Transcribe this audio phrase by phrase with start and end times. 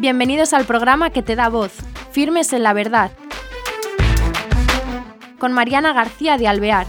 [0.00, 1.72] Bienvenidos al programa que te da voz,
[2.12, 3.10] Firmes en la Verdad,
[5.40, 6.86] con Mariana García de Alvear.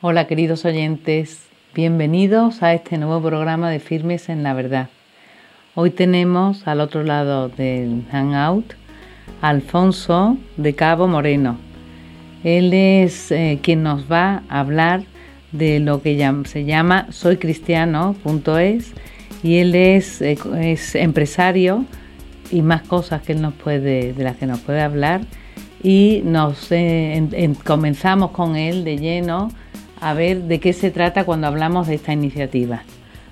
[0.00, 4.88] Hola queridos oyentes, bienvenidos a este nuevo programa de Firmes en la Verdad.
[5.76, 8.74] Hoy tenemos al otro lado del Hangout
[9.42, 11.56] a Alfonso de Cabo Moreno.
[12.42, 15.04] Él es eh, quien nos va a hablar
[15.52, 18.94] de lo que se llama soycristiano.es
[19.42, 21.84] y él es, eh, es, empresario
[22.50, 25.22] y más cosas que él nos puede, de las que nos puede hablar
[25.82, 27.22] y nos eh,
[27.64, 29.48] comenzamos con él de lleno
[30.00, 32.82] a ver de qué se trata cuando hablamos de esta iniciativa.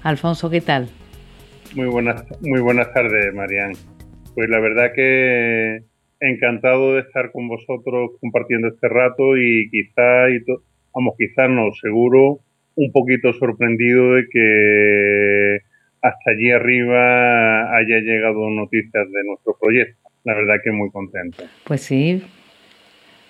[0.02, 0.88] Alfonso, ¿qué tal?
[1.74, 3.72] Muy buenas, muy buenas tardes, Marian.
[4.34, 5.82] Pues la verdad que
[6.20, 10.42] encantado de estar con vosotros compartiendo este rato y quizá y
[10.98, 12.40] vamos, quizás no, seguro,
[12.74, 15.58] un poquito sorprendido de que
[16.02, 20.08] hasta allí arriba haya llegado noticias de nuestro proyecto.
[20.24, 21.44] La verdad que muy contento.
[21.64, 22.24] Pues sí,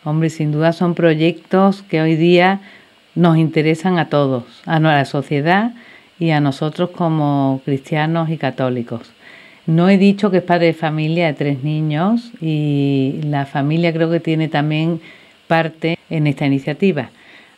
[0.02, 2.60] hombre, sin duda son proyectos que hoy día
[3.14, 5.72] nos interesan a todos, a la sociedad
[6.18, 9.14] y a nosotros como cristianos y católicos.
[9.66, 14.10] No he dicho que es padre de familia de tres niños y la familia creo
[14.10, 15.00] que tiene también
[15.46, 17.10] parte en esta iniciativa.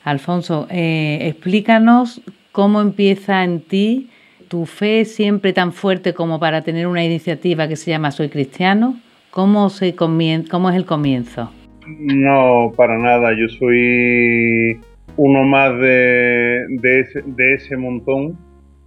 [0.04, 4.10] Alfonso, eh, explícanos cómo empieza en ti
[4.48, 8.98] tu fe siempre tan fuerte como para tener una iniciativa que se llama Soy Cristiano.
[9.30, 11.52] ¿Cómo, es el comienzo?
[11.86, 13.30] No, para nada.
[13.38, 14.76] Yo soy
[15.16, 18.36] uno más de, de, ese, montón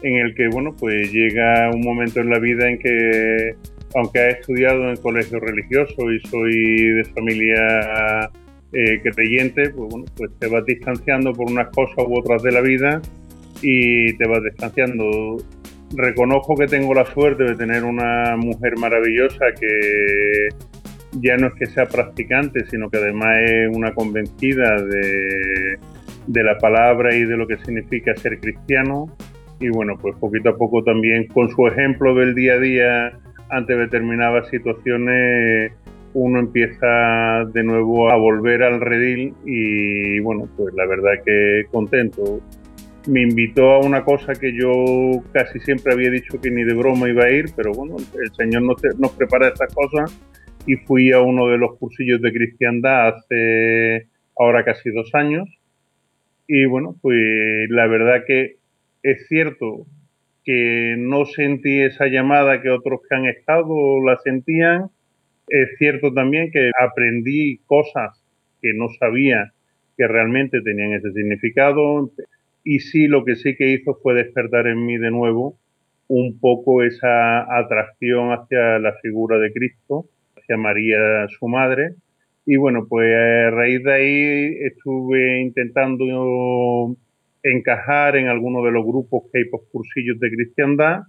[0.02, 3.56] en el que, bueno, pues llega un momento en la vida en que,
[3.95, 8.30] aunque ha estudiado en colegio religioso y soy de familia
[8.74, 12.62] eh, creyente, pues bueno, pues te vas distanciando por unas cosas u otras de la
[12.62, 13.02] vida
[13.62, 15.38] y te vas distanciando.
[15.96, 20.50] Reconozco que tengo la suerte de tener una mujer maravillosa que
[21.22, 25.78] ya no es que sea practicante, sino que además es una convencida de,
[26.26, 29.16] de la palabra y de lo que significa ser cristiano.
[29.59, 33.76] Y bueno, pues poquito a poco también con su ejemplo del día a día ante
[33.76, 35.74] determinadas situaciones
[36.13, 42.41] uno empieza de nuevo a volver al redil y bueno, pues la verdad que contento.
[43.06, 47.09] Me invitó a una cosa que yo casi siempre había dicho que ni de broma
[47.09, 50.18] iba a ir, pero bueno, el Señor nos, prepara estas cosas
[50.66, 54.07] y fui a uno de los cursillos de cristiandad hace
[54.38, 55.50] ahora casi dos años
[56.47, 57.18] y bueno, pues
[57.69, 58.57] la verdad que
[59.02, 59.85] es cierto
[60.44, 63.75] que no sentí esa llamada que otros que han estado
[64.06, 64.90] la sentían.
[65.48, 68.22] Es cierto también que aprendí cosas
[68.62, 69.52] que no sabía
[69.98, 72.12] que realmente tenían ese significado.
[72.64, 75.58] Y sí, lo que sí que hizo fue despertar en mí de nuevo
[76.08, 80.06] un poco esa atracción hacia la figura de Cristo,
[80.38, 81.96] hacia María, su madre,
[82.46, 86.96] y bueno, pues a raíz de ahí estuve intentando
[87.42, 91.03] encajar en alguno de los grupos que hay por cursillos de cristiandad,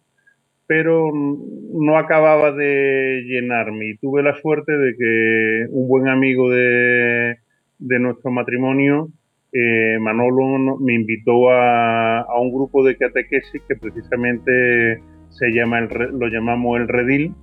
[0.66, 3.90] pero no acababa de llenarme.
[3.90, 7.36] Y tuve la suerte de que un buen amigo de,
[7.78, 9.08] nuestro matrimonio,
[9.52, 15.88] eh, Manolo, me invitó a, a, un grupo de catequesis que precisamente se llama el,
[16.18, 17.34] lo llamamos el Redil,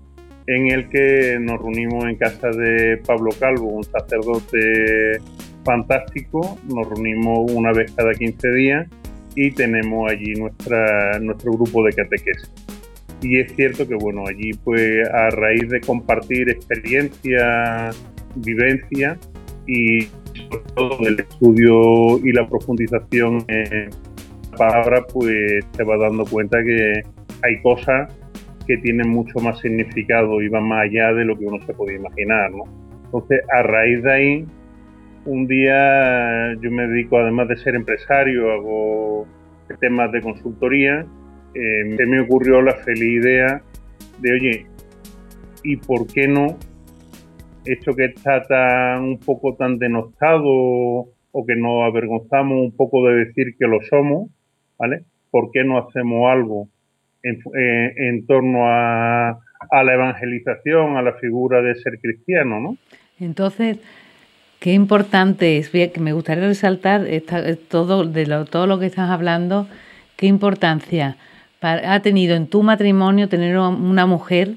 [0.48, 5.20] en el que nos reunimos en casa de Pablo Calvo, un sacerdote
[5.64, 8.88] fantástico, nos reunimos una vez cada 15 días
[9.36, 12.52] y tenemos allí nuestra, nuestro grupo de catequesis.
[13.22, 17.92] Y es cierto que bueno, allí pues a raíz de compartir experiencia,
[18.36, 19.18] vivencia
[19.68, 23.90] y sobre todo el estudio y la profundización en
[24.52, 27.04] la palabra, pues te vas dando cuenta que
[27.44, 28.14] hay cosas
[28.68, 31.98] que tienen mucho más significado y van más allá de lo que uno se podía
[31.98, 32.64] imaginar, ¿no?
[33.06, 34.46] Entonces, a raíz de ahí,
[35.26, 39.28] un día yo me dedico, además de ser empresario, hago
[39.80, 41.06] temas de consultoría,
[41.54, 43.62] eh, se me ocurrió la feliz idea
[44.20, 44.66] de, oye,
[45.64, 46.58] ¿y por qué no
[47.66, 50.50] esto que está tan un poco tan denostado
[51.34, 54.30] o que nos avergonzamos un poco de decir que lo somos,
[54.78, 55.04] ¿vale?
[55.30, 56.68] ¿Por qué no hacemos algo
[57.24, 59.40] eh, en, torno a,
[59.72, 62.78] la evangelización, a la figura de ser cristiano, ¿no?
[63.20, 63.80] Entonces,
[64.60, 67.06] qué importante es, que me gustaría resaltar
[67.70, 69.68] todo, de todo lo que estás hablando,
[70.18, 71.16] qué importancia
[71.62, 74.56] ha tenido en tu matrimonio tener una mujer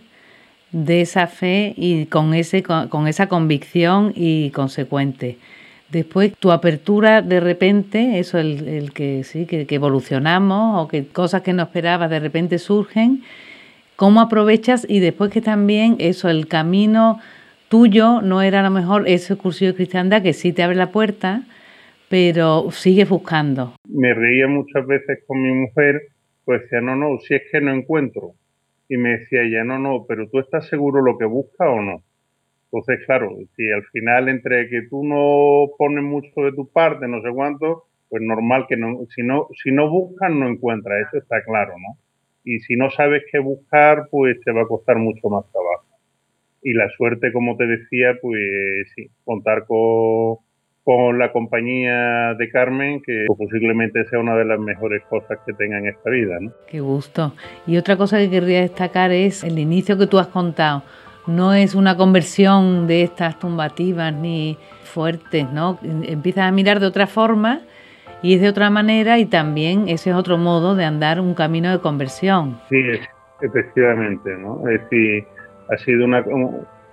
[0.73, 5.39] de esa fe y con, ese, con, esa convicción y consecuente.
[5.91, 11.43] Después tu apertura de repente, eso el, el que sí, que, evolucionamos o que cosas
[11.43, 13.23] que no esperabas de repente surgen,
[13.95, 14.87] ¿cómo aprovechas?
[14.89, 17.21] Y después que también eso, el camino
[17.69, 20.91] tuyo no era a lo mejor ese cursillo de cristiandad que sí te abre la
[20.91, 21.43] puerta,
[22.09, 23.75] pero sigues buscando.
[23.89, 26.01] Me reía muchas veces con mi mujer,
[26.45, 28.33] pues decía, no, no, si es que no encuentro.
[28.89, 32.03] Y me decía ella, no, no, pero tú estás seguro lo que buscas o no.
[32.65, 37.23] Entonces, claro, si al final entre que tú no pones mucho de tu parte, no
[37.23, 41.43] sé cuánto, pues normal que no, si no, si no buscas, no encuentras, eso está
[41.45, 41.97] claro, ¿no?
[42.45, 45.87] Y si no sabes qué buscar, pues te va a costar mucho más trabajo.
[46.63, 50.39] Y la suerte, como te decía, pues sí, contar con,
[50.85, 55.79] con la compañía de Carmen, que posiblemente sea una de las mejores cosas que tenga
[55.79, 56.37] en esta vida.
[56.41, 56.53] ¿no?
[56.69, 57.33] Qué gusto.
[57.67, 60.83] Y otra cosa que querría destacar es el inicio que tú has contado
[61.27, 65.79] no es una conversión de estas tumbativas ni fuertes, ¿no?
[65.83, 67.63] Empiezas a mirar de otra forma
[68.23, 71.71] y es de otra manera y también ese es otro modo de andar un camino
[71.71, 72.59] de conversión.
[72.69, 72.81] Sí,
[73.41, 74.69] efectivamente, ¿no?
[74.69, 75.25] Es decir,
[75.71, 76.25] ha sido una,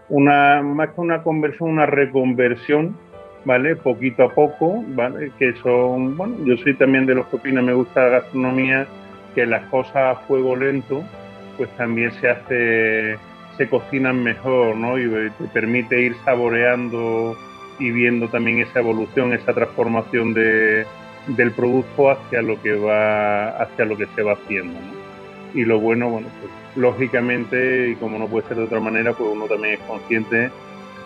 [0.10, 2.98] una más que una conversión, una reconversión,
[3.46, 3.76] ¿vale?
[3.76, 5.32] Poquito a poco, ¿vale?
[5.38, 8.88] Que son, bueno, yo soy también de los que opinan, me gusta la gastronomía,
[9.36, 11.04] que las cosas a fuego lento,
[11.58, 13.18] pues también se hace
[13.58, 14.98] se cocinan mejor, ¿no?
[14.98, 17.36] Y te permite ir saboreando
[17.80, 20.86] y viendo también esa evolución, esa transformación de,
[21.28, 25.02] del producto hacia lo que va, hacia lo que se va haciendo, ¿no?
[25.54, 29.30] Y lo bueno, bueno, pues lógicamente, y como no puede ser de otra manera, pues
[29.32, 30.50] uno también es consciente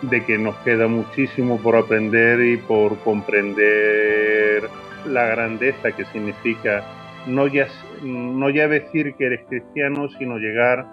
[0.02, 4.68] de que nos queda muchísimo por aprender y por comprender
[5.06, 6.84] la grandeza que significa
[7.26, 7.66] no ya,
[8.02, 10.86] no ya decir que eres cristiano, sino llegar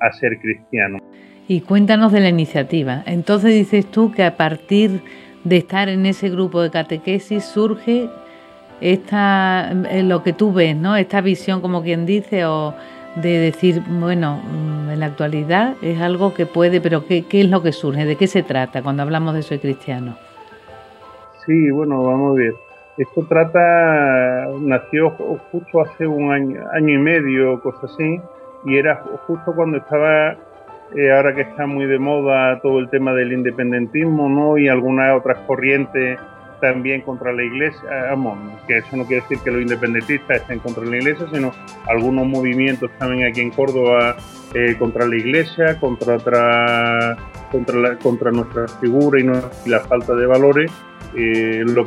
[0.00, 0.98] a ser cristiano.
[1.48, 3.02] Y cuéntanos de la iniciativa.
[3.06, 5.00] Entonces dices tú que a partir
[5.44, 8.08] de estar en ese grupo de catequesis surge
[8.80, 10.96] esta eh, lo que tú ves, ¿no?
[10.96, 12.74] Esta visión, como quien dice, o
[13.16, 17.50] de decir, bueno, mm, en la actualidad es algo que puede, pero ¿qué, qué es
[17.50, 18.04] lo que surge?
[18.04, 20.16] ¿De qué se trata cuando hablamos de soy cristiano?
[21.44, 22.54] Sí, bueno, vamos a ver.
[22.98, 28.20] Esto trata, nació justo hace un año, año y medio, cosas así,
[28.64, 28.96] y era
[29.26, 30.32] justo cuando estaba,
[30.94, 34.56] eh, ahora que está muy de moda todo el tema del independentismo, ¿no?
[34.56, 36.18] Y algunas otras corrientes
[36.60, 40.84] también contra la iglesia, vamos, que eso no quiere decir que los independentistas estén contra
[40.84, 41.52] la iglesia, sino
[41.86, 44.16] algunos movimientos también aquí en Córdoba
[44.54, 47.16] eh, contra la iglesia, contra otra,
[47.50, 50.72] contra, la, contra nuestra figura y, la falta de valores,
[51.16, 51.86] eh, lo.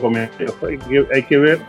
[0.68, 1.60] Hay que, hay que ver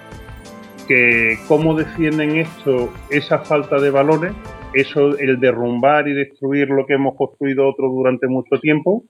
[0.87, 4.33] que cómo defienden esto, esa falta de valores,
[4.75, 9.05] eso, el derrumbar y destruir lo que hemos construido otros durante mucho tiempo,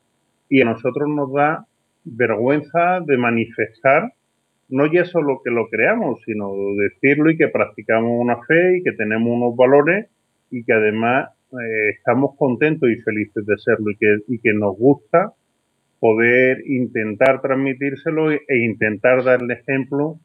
[0.49, 1.67] y a nosotros nos da
[2.05, 4.13] vergüenza de manifestar,
[4.69, 8.93] no ya solo que lo creamos, sino decirlo y que practicamos una fe y que
[8.93, 10.09] tenemos unos valores
[10.51, 14.77] y que además eh, estamos contentos y felices de serlo y que, y que nos
[14.77, 15.33] gusta
[15.99, 20.19] poder intentar transmitírselo e intentar darle ejemplo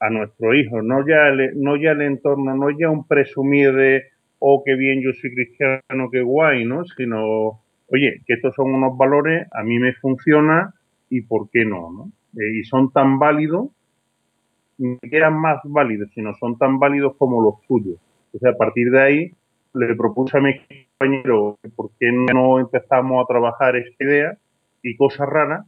[0.00, 4.04] a nuestro hijo, no ya, no ya el entorno, no ya un presumir de
[4.40, 6.84] oh, qué bien yo soy cristiano, qué guay, ¿no?
[6.96, 10.74] Sino, oye, que estos son unos valores, a mí me funciona
[11.10, 12.12] y por qué no, ¿no?
[12.40, 13.68] Eh, y son tan válidos,
[14.78, 17.98] ni eran más válidos, sino son tan válidos como los tuyos.
[18.32, 19.32] O sea, a partir de ahí
[19.74, 20.54] le propuse a mi
[20.98, 24.38] compañero por qué no empezamos a trabajar esta idea
[24.82, 25.66] y cosas raras,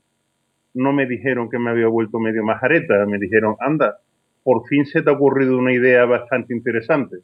[0.75, 3.99] no me dijeron que me había vuelto medio majareta, me dijeron, anda,
[4.43, 7.19] por fin se te ha ocurrido una idea bastante interesante.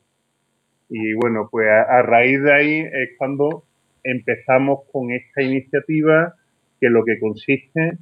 [0.90, 3.64] Y bueno, pues a, raíz de ahí es cuando
[4.02, 6.34] empezamos con esta iniciativa
[6.80, 7.98] que lo que consiste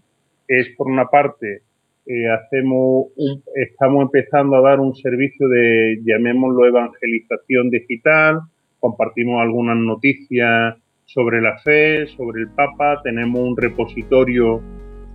[0.49, 1.63] es, por una parte,
[2.07, 3.07] eh, hacemos
[3.55, 8.41] estamos empezando a dar un servicio de, llamémoslo, evangelización digital,
[8.79, 14.61] compartimos algunas noticias sobre la fe, sobre el Papa, tenemos un repositorio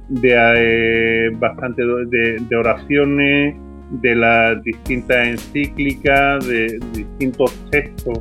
[0.09, 3.55] de eh, bastante de oraciones,
[3.91, 8.19] de las distintas encíclicas, de, distintos textos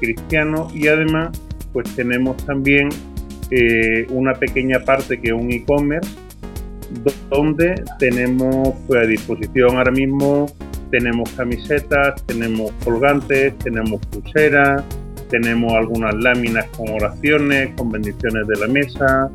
[0.00, 1.30] cristianos y además
[1.72, 2.88] pues tenemos también
[3.50, 6.18] eh, una pequeña parte que es un e-commerce
[7.30, 10.46] donde tenemos pues, a disposición ahora mismo
[10.90, 14.82] tenemos camisetas, tenemos colgantes, tenemos pulseras,
[15.28, 19.30] tenemos algunas láminas con oraciones, con bendiciones de la mesa.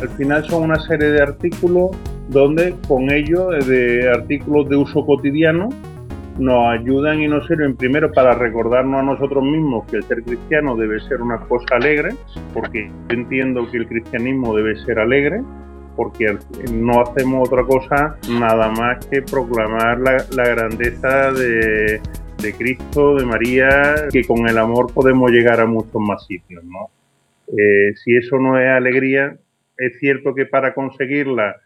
[0.00, 1.90] Al final son una serie de artículos
[2.28, 5.70] donde con ello eh, de artículos de uso cotidiano
[6.38, 10.76] nos ayudan y nos sirven primero para recordarnos a nosotros mismos que el ser cristiano
[10.76, 12.14] debe ser una cosa alegre,
[12.54, 15.42] porque yo entiendo que el cristianismo debe ser alegre,
[15.96, 16.38] porque
[16.72, 22.00] no hacemos otra cosa nada más que proclamar la, grandeza de,
[22.56, 26.90] Cristo, de María, que con el amor podemos llegar a muchos más sitios, ¿no?
[27.48, 29.36] Eh, si eso no es alegría,
[29.76, 31.56] es cierto que para conseguirla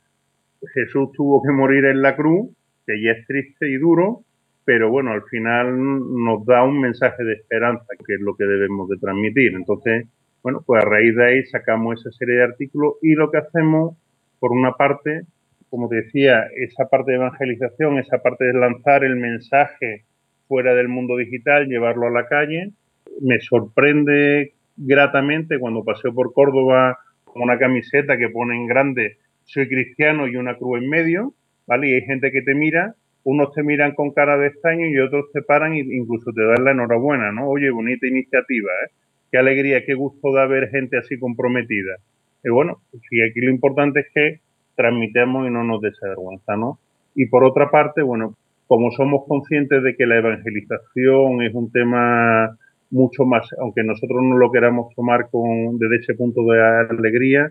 [0.73, 2.49] Jesús tuvo que morir en la cruz,
[2.87, 4.23] que ya es triste y duro,
[4.65, 8.89] pero bueno, al final nos da un mensaje de esperanza, que es lo que debemos
[8.89, 9.55] de transmitir.
[9.55, 10.07] Entonces,
[10.43, 13.97] bueno, pues a raíz de ahí sacamos esa serie de artículos y lo que hacemos,
[14.39, 15.23] por una parte,
[15.71, 20.05] como te decía, esa parte de evangelización, esa parte de lanzar el mensaje
[20.49, 22.73] fuera del mundo digital, llevarlo a la calle.
[23.21, 29.69] Me sorprende gratamente cuando paseo por Córdoba con una camiseta que pone en grande soy
[29.69, 31.35] cristiano y una cruz en medio,
[31.67, 31.91] ¿vale?
[31.91, 35.27] Y hay gente que te mira, unos te miran con cara de extraño y otros
[35.33, 37.49] te paran e incluso te dan la enhorabuena, ¿no?
[37.49, 38.91] Oye, bonita iniciativa, ¿eh?
[39.31, 41.97] Qué alegría, qué gusto da ver gente así comprometida.
[42.45, 44.41] Y bueno, sí, aquí lo importante es que
[44.75, 46.79] transmitamos y no nos desvergüenza, ¿no?
[47.15, 48.35] Y por otra parte, bueno,
[48.67, 52.57] como somos conscientes de que la evangelización es un tema
[52.91, 57.51] mucho más, aunque nosotros no lo queramos tomar con, desde ese punto de alegría,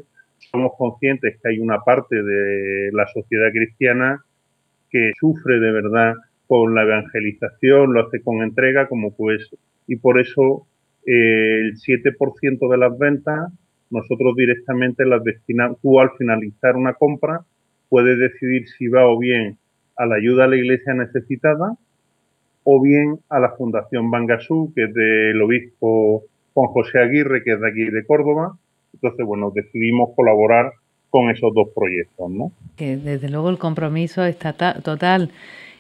[0.52, 4.24] somos conscientes que hay una parte de la sociedad cristiana
[4.92, 6.16] que sufre de verdad
[6.48, 9.50] con la evangelización, lo hace con entrega, como pues,
[9.88, 10.68] y por eso
[11.06, 13.52] eh, el 7% de las ventas
[13.92, 17.42] nosotros directamente las destinamos, tú al finalizar una compra
[17.90, 19.58] puedes decidir si va o bien
[19.98, 21.76] a la ayuda a la iglesia necesitada
[22.64, 27.60] o bien a la Fundación Bangasú, que es del obispo Juan José Aguirre, que es
[27.60, 28.58] de aquí de Córdoba.
[28.94, 30.72] Entonces, bueno, decidimos colaborar
[31.12, 32.52] con esos dos proyectos, ¿no?
[32.78, 35.30] Que desde luego el compromiso está total.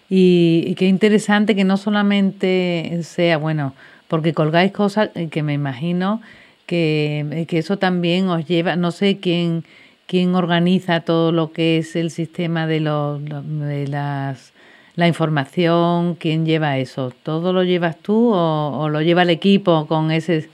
[0.10, 3.74] Y, qué interesante que no solamente sea, bueno,
[4.10, 6.22] porque colgáis cosas que me imagino
[6.66, 9.64] que, que eso también os lleva, no sé quién,
[10.06, 14.54] quién organiza todo lo que es el sistema de, los, de las
[14.96, 20.12] la información, quién lleva eso, ¿todo lo llevas tú o, lo lleva el equipo con
[20.12, 20.50] ese?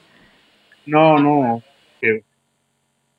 [0.85, 1.63] No, no,
[1.99, 2.21] que,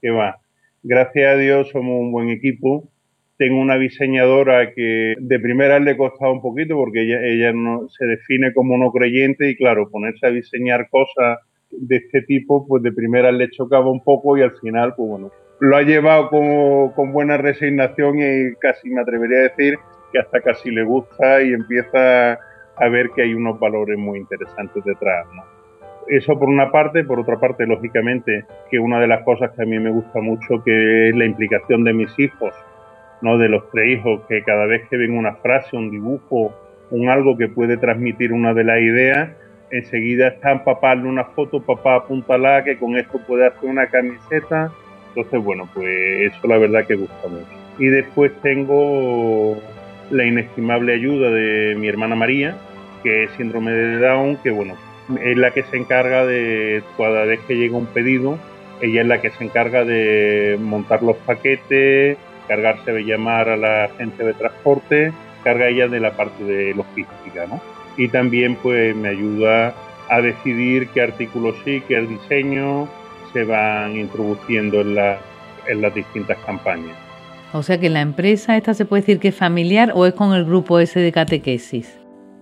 [0.00, 0.38] que va
[0.82, 2.88] gracias a Dios somos un buen equipo.
[3.37, 8.04] Tengo una diseñadora que de primera le costado un poquito porque ella, ella no, se
[8.04, 11.38] define como no creyente y claro, ponerse a diseñar cosas
[11.70, 15.30] de este tipo, pues de primera le chocaba un poco y al final, pues bueno,
[15.61, 19.78] lo ha llevado con, con buena resignación y casi me atrevería a decir
[20.12, 24.82] que hasta casi le gusta y empieza a ver que hay unos valores muy interesantes
[24.85, 25.58] detrás, ¿no?
[26.09, 29.67] Eso por una parte, por otra parte, lógicamente, que una de las cosas que a
[29.67, 32.55] mí me gusta mucho que es la implicación de mis hijos,
[33.21, 36.55] no de los tres hijos, que cada vez que ven una frase, un dibujo,
[36.91, 39.31] un algo que puede transmitir una de las ideas,
[39.71, 44.73] enseguida están papá, una foto, papá, apúntala, que con esto puede hacer una camiseta.
[45.09, 47.47] Entonces, bueno, pues eso la verdad que gusta mucho.
[47.79, 49.59] Y después tengo
[50.11, 52.57] la inestimable ayuda de mi hermana María,
[53.03, 54.75] que es síndrome de Down, que bueno,
[55.17, 58.38] es la que se encarga de, cada vez que llega un pedido,
[58.81, 63.91] ella es la que se encarga de montar los paquetes, cargarse de llamar a la
[63.99, 65.12] gente de transporte,
[65.45, 67.61] carga ella de la parte de logística, ¿no?
[67.97, 69.75] Y también pues me ayuda
[70.09, 72.88] a decidir qué artículos sí, qué diseño
[73.33, 75.19] se van introduciendo en, la,
[75.67, 76.97] en las distintas campañas.
[77.53, 80.35] O sea que la empresa esta se puede decir que es familiar o es con
[80.35, 81.98] el grupo ese de catequesis.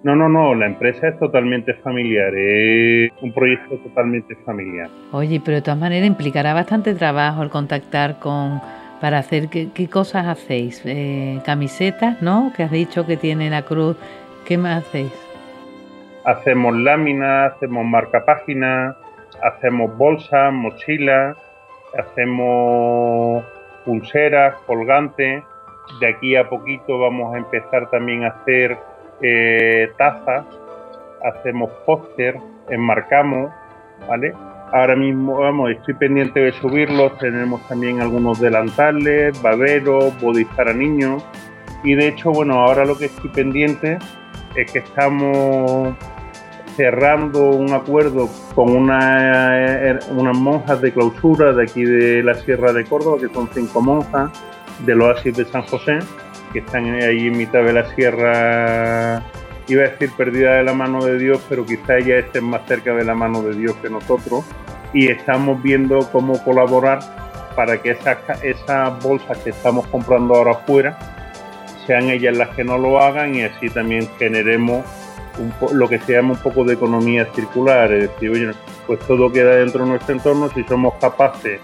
[0.07, 4.89] No, no, no, la empresa es totalmente familiar, es un proyecto totalmente familiar.
[5.11, 8.61] Oye, pero de todas maneras implicará bastante trabajo el contactar con
[9.01, 12.53] para hacer qué, cosas hacéis, eh, camisetas, ¿no?
[12.57, 13.97] Que has dicho que tiene la cruz,
[14.47, 15.11] ¿qué más hacéis?
[16.25, 18.95] Hacemos láminas, hacemos marcapáginas,
[19.43, 21.37] hacemos bolsas, mochilas,
[21.99, 23.45] hacemos
[23.85, 25.43] pulseras, colgantes.
[25.99, 28.79] De aquí a poquito vamos a empezar también a hacer
[29.23, 30.47] eh, tazas,
[31.25, 32.37] hacemos póster,
[32.69, 33.51] enmarcamos,
[34.09, 34.35] ¿vale?
[34.73, 41.25] Ahora mismo, vamos, estoy pendiente de subirlos, tenemos también algunos delantales, baberos, bodys para niños,
[41.85, 43.99] y de hecho, bueno, ahora lo que estoy pendiente
[44.57, 45.95] es que estamos
[46.77, 52.73] cerrando un acuerdo con una, eh, unas monjas de clausura de aquí de la Sierra
[52.73, 54.31] de Córdoba, que son cinco monjas
[54.85, 56.01] del oasis de San José,
[56.53, 59.23] que están ahí en mitad de la sierra,
[59.69, 62.95] iba a decir perdida de la mano de Dios, pero quizá ellas estén más cerca
[62.95, 64.45] de la mano de Dios que nosotros.
[64.93, 67.01] Y estamos viendo cómo colaborar
[67.55, 70.99] para que esas, esas bolsas que estamos comprando ahora afuera
[71.87, 74.85] sean ellas las que no lo hagan y así también generemos
[75.39, 77.93] un lo que se llama un poco de economía circular.
[77.93, 78.51] Es decir, oye,
[78.87, 81.61] pues todo queda dentro de nuestro entorno si somos capaces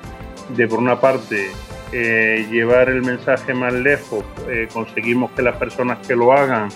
[0.48, 1.50] de, por una parte,
[1.92, 6.68] eh, llevar el mensaje más lejos, eh, conseguimos que las personas que lo hagan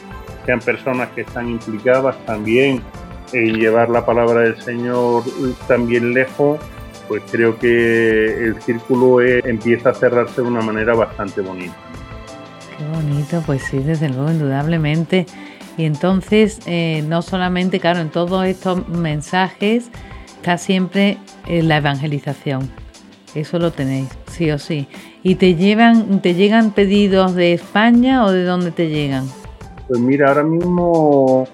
[0.44, 2.82] sean personas que están implicadas también
[3.32, 5.24] en llevar la palabra del Señor
[5.66, 6.60] también lejos,
[7.08, 11.74] pues creo que el círculo empieza a cerrarse de una manera bastante bonita.
[12.76, 15.26] Qué bonito, pues sí, desde luego, indudablemente.
[15.76, 19.90] Y entonces, eh, no solamente, claro, en todos estos mensajes
[20.36, 22.70] está siempre eh, la evangelización.
[23.36, 24.88] Eso lo tenéis, sí o sí.
[25.22, 29.26] ¿Y te llevan, te llegan pedidos de España o de dónde te llegan?
[29.86, 31.46] Pues mira, ahora mismo,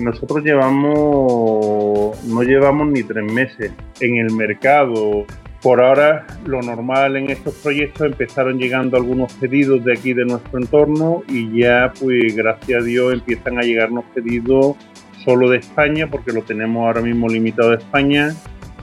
[0.00, 5.26] nosotros llevamos, no llevamos ni tres meses en el mercado.
[5.60, 10.58] Por ahora, lo normal en estos proyectos empezaron llegando algunos pedidos de aquí de nuestro
[10.58, 14.76] entorno y ya, pues gracias a Dios, empiezan a llegarnos pedidos
[15.22, 18.34] solo de España, porque lo tenemos ahora mismo limitado a España,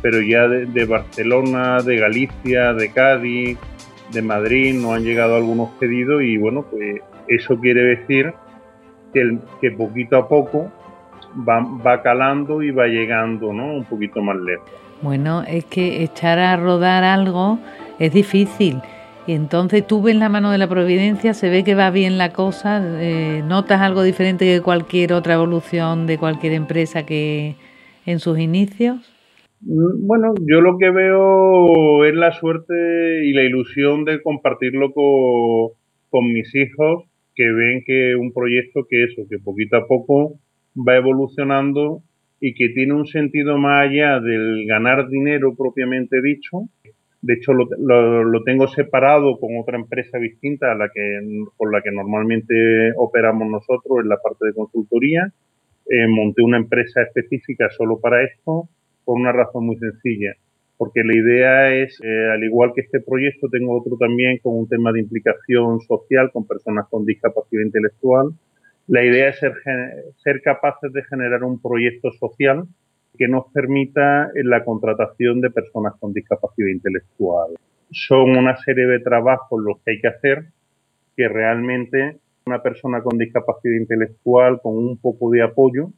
[0.01, 3.57] pero ya de, Barcelona, de Galicia, de Cádiz,
[4.11, 8.33] de Madrid, nos han llegado algunos pedidos y bueno, pues eso quiere decir
[9.13, 10.71] que, que poquito a poco
[11.47, 13.73] va, va calando y va llegando ¿no?
[13.73, 14.69] un poquito más lejos.
[15.01, 17.59] Bueno, es que echar a rodar algo
[17.99, 18.81] es difícil.
[19.27, 22.33] Y entonces tú ves la mano de la providencia, se ve que va bien la
[22.33, 27.55] cosa, eh, notas algo diferente que cualquier otra evolución de cualquier empresa que
[28.05, 28.97] en sus inicios.
[29.61, 35.71] Mm, bueno, yo lo que veo es la suerte y la ilusión de compartirlo con,
[36.09, 40.39] con mis hijos, que ven que un proyecto que eso, que poquito a poco
[40.75, 42.01] va evolucionando
[42.39, 46.63] y que tiene un sentido más allá del ganar dinero propiamente dicho.
[47.21, 47.67] De hecho, lo,
[48.23, 51.19] lo, tengo separado con otra empresa distinta a la que,
[51.71, 55.31] la que normalmente operamos nosotros en la parte de consultoría.
[55.87, 58.67] Eh, monté una empresa específica solo para esto
[59.11, 60.31] por una razón muy sencilla.
[60.77, 64.69] Porque la idea es, eh, al igual que este proyecto, tengo otro también con un
[64.69, 68.29] tema de implicación social con personas con discapacidad intelectual,
[68.87, 69.53] la idea es ser,
[70.15, 72.63] ser capaces de generar un proyecto social
[73.17, 77.51] que nos permita la contratación de personas con discapacidad intelectual.
[77.91, 80.45] Son una serie de trabajos los que hay que hacer
[81.17, 85.89] que realmente una persona con discapacidad intelectual con un poco de apoyo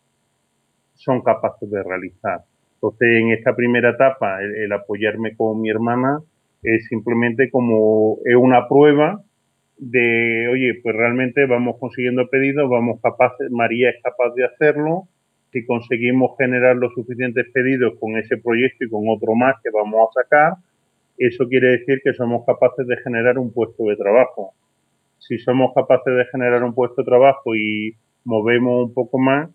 [0.96, 2.44] son capaces de realizar.
[2.84, 6.20] Entonces, en esta primera etapa, el, apoyarme con mi hermana
[6.62, 9.24] es simplemente como es una prueba
[9.78, 15.08] de, oye, pues realmente vamos consiguiendo pedidos, vamos capaces, María es capaz de hacerlo,
[15.54, 20.10] si conseguimos generar los suficientes pedidos con ese proyecto y con otro más que vamos
[20.10, 20.54] a sacar,
[21.18, 24.52] eso quiere decir que somos capaces de generar un puesto de trabajo.
[25.20, 29.50] Si somos capaces de generar un puesto de trabajo y movemos un poco más,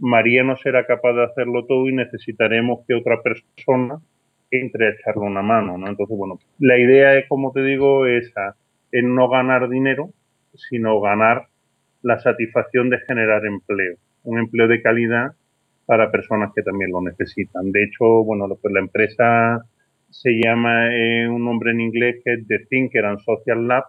[0.00, 4.00] María no será capaz de hacerlo todo y necesitaremos que otra persona
[4.50, 5.88] entre a echarle una mano, ¿no?
[5.88, 8.56] Entonces, bueno, la idea es, como te digo, esa,
[8.90, 10.10] en no ganar dinero,
[10.54, 11.46] sino ganar
[12.02, 15.32] la satisfacción de generar empleo, un empleo de calidad
[15.86, 17.70] para personas que también lo necesitan.
[17.72, 19.64] De hecho, bueno, pues la empresa
[20.10, 23.84] se llama eh, un nombre en inglés que es The Thinker and Social Lab,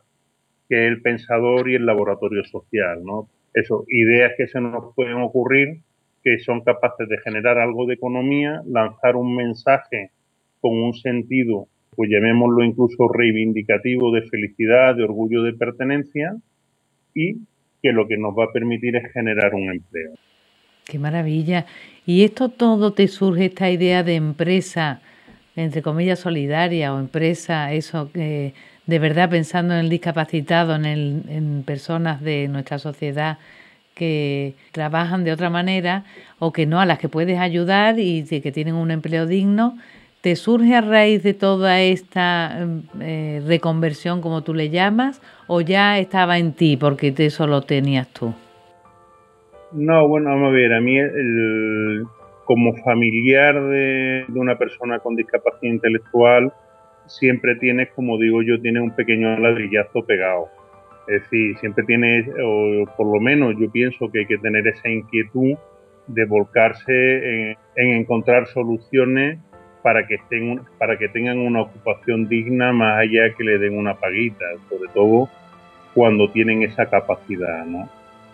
[0.69, 3.30] que es el pensador y el laboratorio social, ¿no?
[3.54, 5.82] Eso, ideas que se nos pueden ocurrir,
[6.24, 10.12] que son capaces de generar algo de economía, lanzar un mensaje
[10.60, 16.36] con un sentido pues llamémoslo incluso reivindicativo de felicidad, de orgullo de pertenencia
[17.14, 17.36] y
[17.82, 20.14] que lo que nos va a permitir es generar un empleo.
[20.86, 21.66] Qué maravilla.
[22.06, 25.02] ¿Y esto todo te surge esta idea de empresa,
[25.56, 28.54] entre comillas, solidaria o empresa, eso que
[28.86, 33.38] de verdad pensando en el discapacitado, en, el, en personas de nuestra sociedad
[33.94, 36.06] que trabajan de otra manera
[36.40, 39.78] o que no, a las que puedes ayudar y que tienen un empleo digno,
[40.22, 42.68] ¿Te surge a raíz de toda esta
[43.00, 48.08] eh, reconversión, como tú le llamas, o ya estaba en ti porque eso lo tenías
[48.14, 48.32] tú?
[49.72, 50.96] No, bueno, vamos a ver, a mí
[52.46, 56.54] como familiar de, una persona con discapacidad intelectual,
[57.08, 60.50] siempre tienes, como digo yo, tienes un pequeño ladrillazo pegado.
[61.08, 64.90] Es decir, siempre tienes, o por lo menos yo pienso que hay que tener esa
[64.90, 65.56] inquietud
[66.08, 69.40] de volcarse en encontrar soluciones
[69.82, 73.96] para que estén para que tengan una ocupación digna más allá que le den una
[73.96, 75.30] paguita, sobre todo
[75.94, 77.90] cuando tienen esa capacidad, ¿no?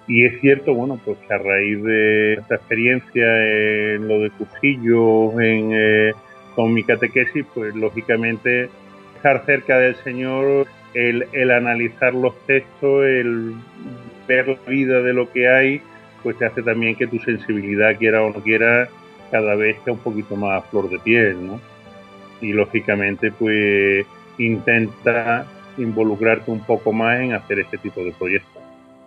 [0.07, 5.33] Y es cierto, bueno, pues que a raíz de esta experiencia en lo de cursillos,
[5.33, 6.11] en eh,
[6.55, 8.69] con mi catequesis, pues lógicamente
[9.15, 13.53] estar cerca del Señor, el, el analizar los textos, el
[14.27, 15.81] ver la vida de lo que hay,
[16.23, 18.89] pues te hace también que tu sensibilidad, quiera o no quiera,
[19.29, 21.61] cada vez está un poquito más a flor de piel, ¿no?
[22.41, 24.05] Y lógicamente, pues
[24.39, 25.45] intenta
[25.77, 28.63] involucrarte un poco más en hacer este tipo de proyectos.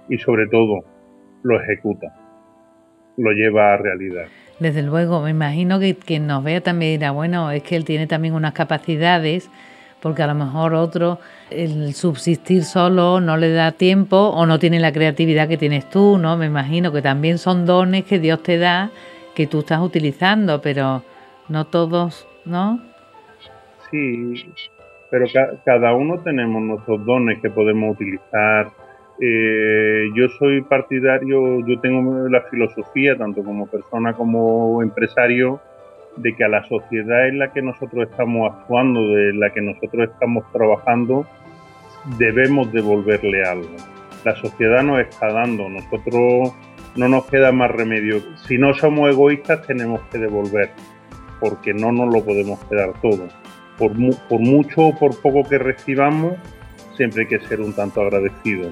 [0.09, 0.85] Y sobre todo,
[1.43, 2.15] lo ejecuta,
[3.17, 4.27] lo lleva a realidad.
[4.61, 8.07] Desde luego, me imagino que quien nos vea también dirá, bueno, es que él tiene
[8.07, 9.51] también unas capacidades,
[10.01, 11.19] porque a lo mejor otro,
[11.51, 16.19] el subsistir solo no le da tiempo o no tiene la creatividad que tienes tú,
[16.19, 16.37] ¿no?
[16.37, 18.91] Me imagino que también son dones que Dios te da,
[19.35, 21.03] que tú estás utilizando, pero
[21.49, 22.81] no todos, ¿no?
[23.91, 24.35] Sí,
[25.11, 25.27] pero
[25.65, 28.71] cada uno tenemos nuestros dones que podemos utilizar.
[29.21, 35.61] Eh, yo soy partidario, yo tengo la filosofía, tanto como persona como empresario,
[36.17, 40.11] de que a la sociedad en la que nosotros estamos actuando, de la que nosotros
[40.11, 41.27] estamos trabajando,
[42.19, 43.77] debemos devolverle algo.
[44.25, 46.53] La sociedad nos está dando, nosotros
[46.97, 48.21] no nos queda más remedio.
[48.47, 50.71] Si no somos egoístas tenemos que devolver,
[51.41, 53.29] porque no nos lo podemos quedar todo
[54.29, 56.35] por, mucho o por poco que recibamos,
[56.97, 58.71] siempre hay que ser un tanto agradecido.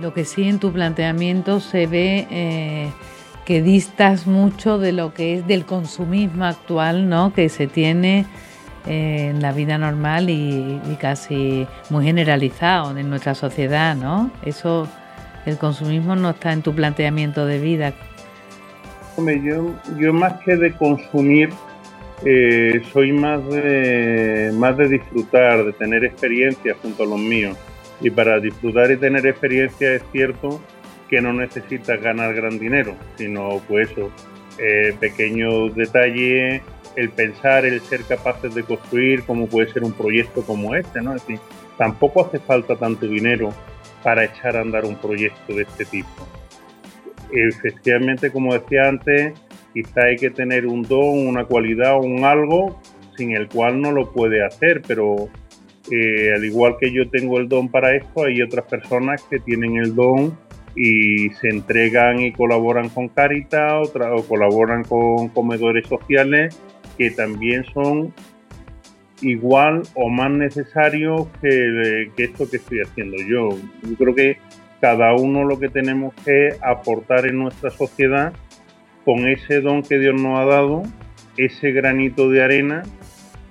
[0.00, 2.90] Lo que sí en tu planteamiento se ve eh,
[3.46, 7.32] que distas mucho de lo que es del consumismo actual, ¿no?
[7.32, 8.26] que se tiene
[8.86, 13.94] eh, en la vida normal y, casi muy generalizado en nuestra sociedad.
[13.94, 14.32] ¿no?
[14.44, 14.88] Eso,
[15.46, 17.94] el consumismo no está en tu planteamiento de vida.
[19.16, 21.50] Yo, yo más que de consumir,
[22.24, 27.56] eh, soy más de, más de disfrutar, de tener experiencias junto a los míos.
[28.00, 30.60] Y para disfrutar y tener experiencia es cierto
[31.08, 34.10] que no necesitas ganar gran dinero, sino pues eso,
[34.58, 36.62] eh, pequeños detalles,
[36.96, 41.14] el pensar, el ser capaces de construir como puede ser un proyecto como este, ¿no?
[41.14, 41.40] Es decir,
[41.76, 43.52] tampoco hace falta tanto dinero
[44.02, 46.08] para echar a andar un proyecto de este tipo.
[47.32, 49.34] Efectivamente, como decía antes,
[49.74, 52.80] quizá hay que tener un don, una cualidad o un algo
[53.16, 55.28] sin el cual no lo puede hacer, pero
[55.90, 59.76] eh, al igual que yo tengo el don para esto, hay otras personas que tienen
[59.76, 60.38] el don
[60.76, 66.60] y se entregan y colaboran con Caritas o, colaboran con comedores sociales
[66.98, 68.12] que también son
[69.22, 73.48] igual o más necesarios que, que esto que estoy haciendo yo.
[73.82, 74.38] Yo creo que
[74.80, 78.32] cada uno lo que tenemos que aportar en nuestra sociedad
[79.04, 80.82] con ese don que Dios nos ha dado,
[81.36, 82.82] ese granito de arena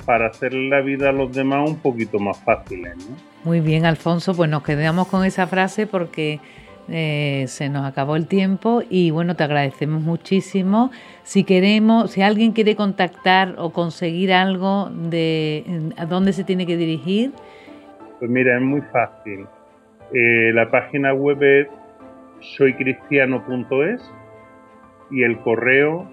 [0.06, 2.84] para hacerle la vida a los demás un poquito más fácil.
[3.44, 6.40] Muy bien, Alfonso, pues nos quedamos con esa frase porque
[6.88, 10.92] eh, se nos acabó el tiempo y bueno, te agradecemos muchísimo.
[11.24, 16.78] Si queremos, si alguien quiere contactar o conseguir algo de a dónde se tiene que
[16.78, 17.32] dirigir.
[18.20, 19.46] Pues mira, es muy fácil.
[20.14, 21.68] Eh, la página web es
[22.58, 24.02] soycristiano.es
[25.12, 26.10] y el correo,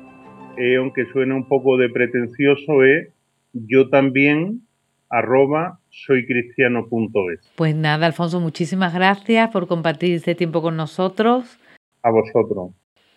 [0.56, 3.08] eh, aunque suene un poco de pretencioso, es
[3.52, 4.62] yo también
[5.12, 7.52] arroba soycristiano.es.
[7.54, 11.60] Pues nada, Alfonso, muchísimas gracias por compartir este tiempo con nosotros.
[12.02, 12.70] A vosotros.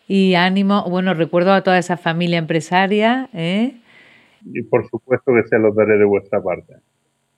[0.08, 3.30] Y ánimo, bueno, recuerdo a toda esa familia empresaria.
[3.34, 3.78] ¿eh?
[4.44, 6.76] Y por supuesto que se los daré de vuestra parte.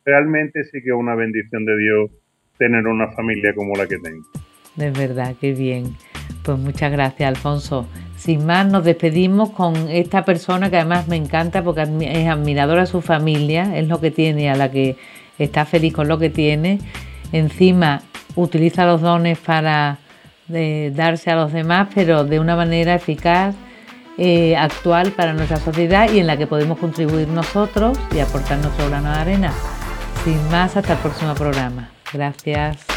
[0.03, 2.11] Realmente sí que es una bendición de Dios
[2.57, 4.25] tener una familia como la que tengo.
[4.75, 5.95] De verdad, qué bien.
[6.43, 7.87] Pues muchas gracias, Alfonso.
[8.17, 12.87] Sin más, nos despedimos con esta persona que además me encanta porque es admiradora de
[12.87, 14.97] su familia, es lo que tiene, a la que
[15.37, 16.79] está feliz con lo que tiene.
[17.31, 18.01] Encima,
[18.35, 19.99] utiliza los dones para
[20.51, 23.55] eh, darse a los demás, pero de una manera eficaz,
[24.17, 28.89] eh, actual para nuestra sociedad y en la que podemos contribuir nosotros y aportar nuestro
[28.89, 29.53] grano de arena.
[30.23, 31.91] Sin más, hasta el próximo programa.
[32.11, 32.96] Gracias.